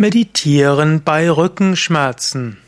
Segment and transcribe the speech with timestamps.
[0.00, 2.58] Meditieren bei Rückenschmerzen.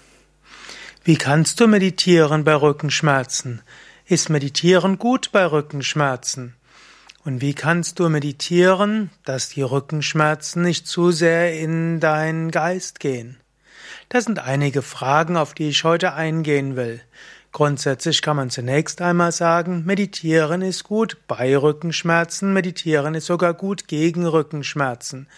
[1.04, 3.62] Wie kannst du meditieren bei Rückenschmerzen?
[4.04, 6.56] Ist Meditieren gut bei Rückenschmerzen?
[7.24, 13.36] Und wie kannst du meditieren, dass die Rückenschmerzen nicht zu sehr in deinen Geist gehen?
[14.08, 17.00] Das sind einige Fragen, auf die ich heute eingehen will.
[17.52, 23.86] Grundsätzlich kann man zunächst einmal sagen, meditieren ist gut bei Rückenschmerzen, meditieren ist sogar gut
[23.86, 25.28] gegen Rückenschmerzen.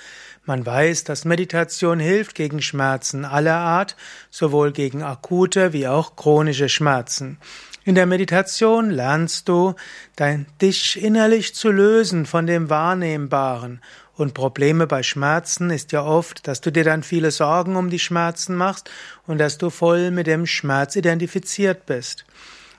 [0.45, 3.96] Man weiß, dass Meditation hilft gegen Schmerzen aller Art,
[4.29, 7.39] sowohl gegen akute wie auch chronische Schmerzen.
[7.85, 9.75] In der Meditation lernst du,
[10.16, 13.80] dein, dich innerlich zu lösen von dem Wahrnehmbaren.
[14.14, 17.99] Und Probleme bei Schmerzen ist ja oft, dass du dir dann viele Sorgen um die
[17.99, 18.90] Schmerzen machst
[19.27, 22.24] und dass du voll mit dem Schmerz identifiziert bist.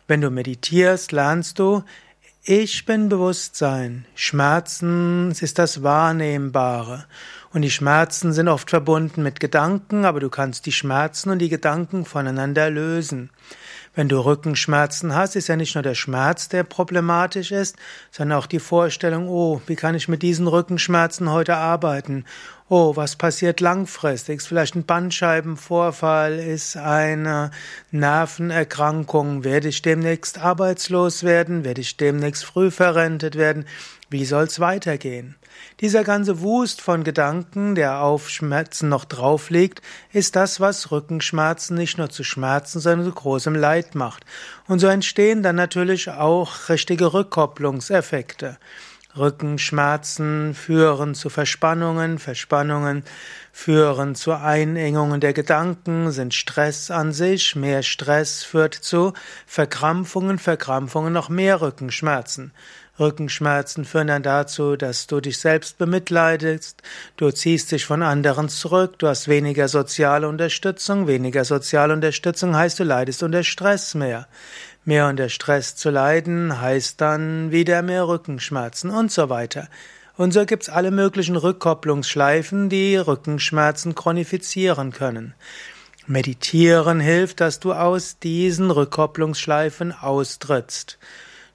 [0.08, 1.84] Wenn du meditierst, lernst du,
[2.46, 4.06] ich bin Bewusstsein.
[4.16, 7.06] Schmerzen ist das Wahrnehmbare.
[7.54, 11.50] Und die Schmerzen sind oft verbunden mit Gedanken, aber du kannst die Schmerzen und die
[11.50, 13.30] Gedanken voneinander lösen.
[13.94, 17.76] Wenn du Rückenschmerzen hast, ist ja nicht nur der Schmerz, der problematisch ist,
[18.10, 22.26] sondern auch die Vorstellung, oh, wie kann ich mit diesen Rückenschmerzen heute arbeiten?
[22.76, 24.38] Oh, was passiert langfristig?
[24.38, 26.40] Ist vielleicht ein Bandscheibenvorfall?
[26.40, 27.52] Ist eine
[27.92, 29.44] Nervenerkrankung?
[29.44, 31.66] Werde ich demnächst arbeitslos werden?
[31.66, 33.68] Werde ich demnächst früh verrentet werden?
[34.10, 35.36] Wie soll's weitergehen?
[35.82, 41.78] Dieser ganze Wust von Gedanken, der auf Schmerzen noch drauf liegt, ist das, was Rückenschmerzen
[41.78, 44.26] nicht nur zu Schmerzen, sondern zu großem Leid macht.
[44.68, 48.58] Und so entstehen dann natürlich auch richtige Rückkopplungseffekte.
[49.18, 53.04] Rückenschmerzen führen zu Verspannungen, Verspannungen
[53.52, 59.14] führen zu Einengungen der Gedanken, sind Stress an sich, mehr Stress führt zu
[59.46, 62.52] Verkrampfungen, Verkrampfungen noch mehr Rückenschmerzen.
[63.00, 66.84] Rückenschmerzen führen dann dazu, dass du dich selbst bemitleidest,
[67.18, 72.80] du ziehst dich von anderen zurück, du hast weniger soziale Unterstützung, weniger soziale Unterstützung heißt,
[72.80, 74.28] du leidest unter Stress mehr.
[74.86, 79.70] Mehr unter Stress zu leiden heißt dann wieder mehr Rückenschmerzen und so weiter.
[80.18, 85.34] Und so gibt's alle möglichen Rückkopplungsschleifen, die Rückenschmerzen chronifizieren können.
[86.06, 91.00] Meditieren hilft, dass du aus diesen Rückkopplungsschleifen austrittst.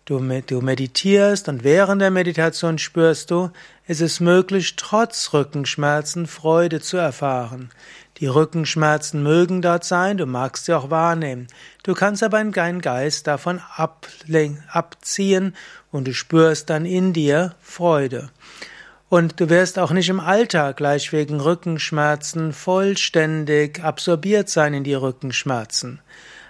[0.08, 3.50] Du, du meditierst und während der Meditation spürst du,
[3.86, 7.68] es ist möglich, trotz Rückenschmerzen Freude zu erfahren.
[8.16, 11.46] Die Rückenschmerzen mögen dort sein, du magst sie auch wahrnehmen.
[11.82, 15.54] Du kannst aber deinen Geist davon abziehen
[15.92, 18.30] und du spürst dann in dir Freude.
[19.10, 24.94] Und du wirst auch nicht im Alltag gleich wegen Rückenschmerzen vollständig absorbiert sein in die
[24.94, 26.00] Rückenschmerzen.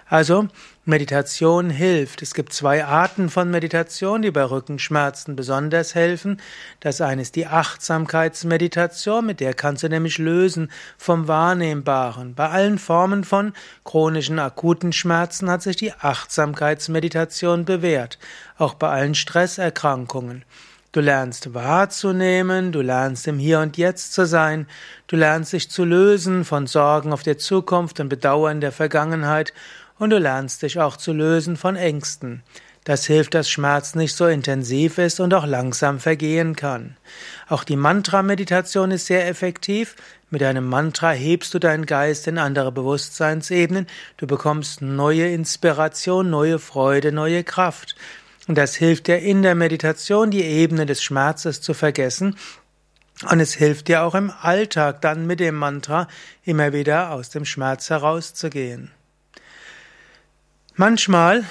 [0.09, 0.47] Also
[0.85, 2.23] Meditation hilft.
[2.23, 6.41] Es gibt zwei Arten von Meditation, die bei Rückenschmerzen besonders helfen.
[6.79, 12.33] Das eine ist die Achtsamkeitsmeditation, mit der kannst du nämlich lösen vom Wahrnehmbaren.
[12.33, 13.53] Bei allen Formen von
[13.85, 18.17] chronischen akuten Schmerzen hat sich die Achtsamkeitsmeditation bewährt,
[18.57, 20.43] auch bei allen Stresserkrankungen.
[20.91, 24.65] Du lernst wahrzunehmen, du lernst im Hier und Jetzt zu sein,
[25.05, 29.53] du lernst dich zu lösen von Sorgen auf der Zukunft und Bedauern der Vergangenheit
[29.99, 32.41] und du lernst dich auch zu lösen von Ängsten.
[32.85, 36.97] Das hilft, dass Schmerz nicht so intensiv ist und auch langsam vergehen kann.
[37.47, 39.95] Auch die Mantra-Meditation ist sehr effektiv.
[40.31, 43.85] Mit einem Mantra hebst du deinen Geist in andere Bewusstseinsebenen.
[44.17, 47.95] Du bekommst neue Inspiration, neue Freude, neue Kraft.
[48.47, 52.37] Und das hilft dir in der Meditation, die Ebene des Schmerzes zu vergessen.
[53.29, 56.07] Und es hilft dir auch im Alltag dann mit dem Mantra
[56.43, 58.91] immer wieder aus dem Schmerz herauszugehen.
[60.79, 61.43] Manchmal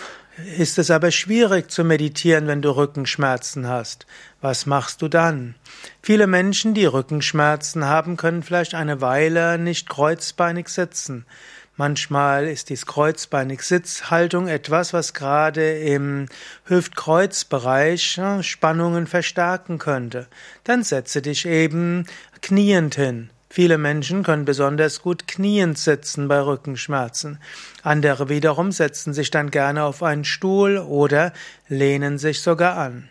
[0.56, 4.06] ist es aber schwierig zu meditieren, wenn du Rückenschmerzen hast.
[4.40, 5.54] Was machst du dann?
[6.00, 11.26] Viele Menschen, die Rückenschmerzen haben, können vielleicht eine Weile nicht kreuzbeinig sitzen.
[11.76, 16.30] Manchmal ist dies kreuzbeinig Sitzhaltung etwas, was gerade im
[16.64, 20.26] Hüftkreuzbereich Spannungen verstärken könnte.
[20.64, 22.06] Dann setze dich eben
[22.40, 23.28] kniend hin.
[23.50, 27.38] Viele Menschen können besonders gut kniend sitzen bei Rückenschmerzen.
[27.82, 31.32] Andere wiederum setzen sich dann gerne auf einen Stuhl oder
[31.68, 33.08] lehnen sich sogar an.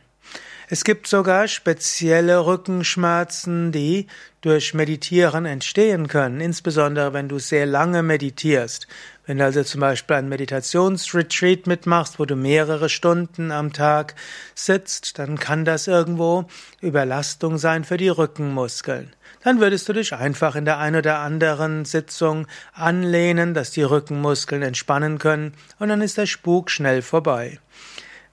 [0.70, 4.08] Es gibt sogar spezielle Rückenschmerzen, die
[4.42, 8.86] durch Meditieren entstehen können, insbesondere wenn du sehr lange meditierst.
[9.28, 14.16] Wenn du also zum Beispiel ein Meditationsretreat mitmachst, wo du mehrere Stunden am Tag
[14.56, 16.46] sitzt, dann kann das irgendwo
[16.82, 19.14] Überlastung sein für die Rückenmuskeln
[19.48, 24.62] dann würdest du dich einfach in der ein oder anderen Sitzung anlehnen, dass die Rückenmuskeln
[24.62, 27.60] entspannen können und dann ist der Spuk schnell vorbei.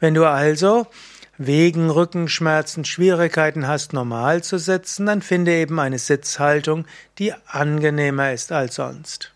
[0.00, 0.88] Wenn du also
[1.38, 6.86] wegen Rückenschmerzen Schwierigkeiten hast, normal zu sitzen, dann finde eben eine Sitzhaltung,
[7.18, 9.33] die angenehmer ist als sonst.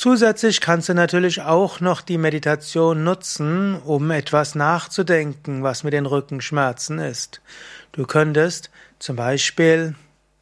[0.00, 6.06] Zusätzlich kannst du natürlich auch noch die Meditation nutzen, um etwas nachzudenken, was mit den
[6.06, 7.42] Rückenschmerzen ist.
[7.92, 9.94] Du könntest zum Beispiel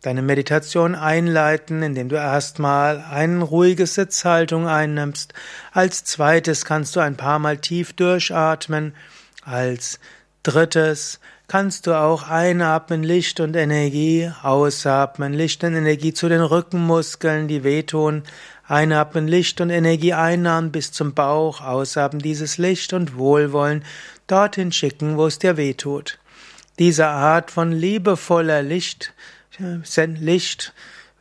[0.03, 5.35] deine Meditation einleiten, indem du erstmal eine ruhige Sitzhaltung einnimmst.
[5.73, 8.95] Als zweites kannst du ein paar Mal tief durchatmen.
[9.43, 9.99] Als
[10.45, 11.19] drittes
[11.49, 17.65] kannst du auch einatmen Licht und Energie, ausatmen Licht und Energie zu den Rückenmuskeln, die
[17.65, 18.23] wehtun.
[18.69, 23.83] Einatmen Licht und Energie einnahmen bis zum Bauch, ausatmen dieses Licht und Wohlwollen
[24.27, 26.19] dorthin schicken, wo es dir wehtut.
[26.79, 29.15] Diese Art von liebevoller Licht
[29.97, 30.73] Licht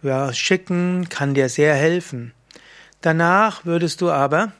[0.03, 2.33] ja, schicken kann dir sehr helfen.
[3.01, 4.51] Danach würdest du aber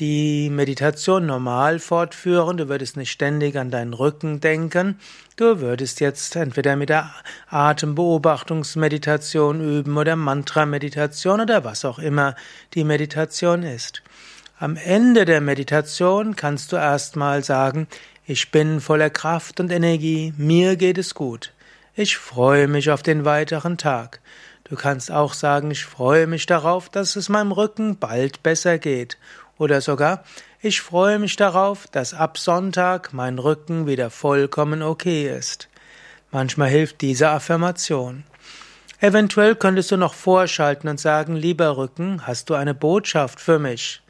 [0.00, 5.00] die Meditation normal fortführen, du würdest nicht ständig an deinen Rücken denken,
[5.36, 7.14] du würdest jetzt entweder mit der
[7.48, 12.36] Atembeobachtungsmeditation üben oder Mantra-Meditation oder was auch immer
[12.74, 14.02] die Meditation ist.
[14.58, 17.88] Am Ende der Meditation kannst du erstmal sagen,
[18.26, 21.52] ich bin voller Kraft und Energie, mir geht es gut.
[21.94, 24.20] Ich freue mich auf den weiteren Tag.
[24.64, 29.16] Du kannst auch sagen, ich freue mich darauf, dass es meinem Rücken bald besser geht.
[29.58, 30.24] Oder sogar,
[30.60, 35.68] ich freue mich darauf, dass ab Sonntag mein Rücken wieder vollkommen okay ist.
[36.30, 38.24] Manchmal hilft diese Affirmation.
[39.00, 44.02] Eventuell könntest du noch vorschalten und sagen, lieber Rücken, hast du eine Botschaft für mich?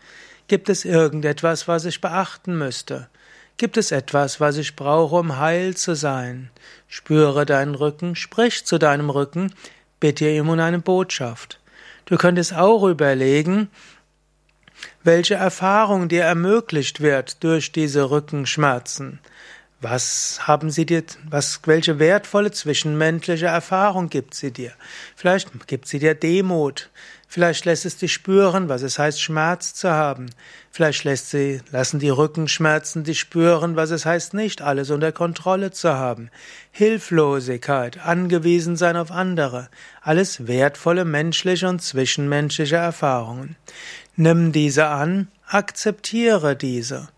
[0.48, 3.08] Gibt es irgendetwas, was ich beachten müsste?
[3.56, 6.50] Gibt es etwas, was ich brauche, um heil zu sein?
[6.88, 9.52] Spüre deinen Rücken, sprich zu deinem Rücken,
[9.98, 11.58] bitte ihm um eine Botschaft.
[12.04, 13.68] Du könntest auch überlegen,
[15.06, 19.20] welche Erfahrung dir ermöglicht wird durch diese Rückenschmerzen.
[19.80, 24.72] Was haben sie dir, was, welche wertvolle zwischenmenschliche Erfahrung gibt sie dir?
[25.14, 26.90] Vielleicht gibt sie dir Demut.
[27.28, 30.30] Vielleicht lässt es dich spüren, was es heißt, Schmerz zu haben.
[30.70, 35.72] Vielleicht lässt sie, lassen die Rückenschmerzen dich spüren, was es heißt, nicht alles unter Kontrolle
[35.72, 36.30] zu haben.
[36.70, 39.68] Hilflosigkeit, angewiesen sein auf andere.
[40.00, 43.56] Alles wertvolle menschliche und zwischenmenschliche Erfahrungen.
[44.16, 47.08] Nimm diese an, akzeptiere diese.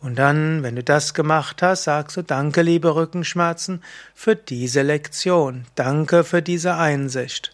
[0.00, 3.82] Und dann, wenn du das gemacht hast, sagst du Danke, liebe Rückenschmerzen,
[4.14, 5.66] für diese Lektion.
[5.76, 7.52] Danke für diese Einsicht.